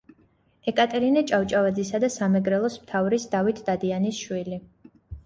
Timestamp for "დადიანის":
3.69-4.23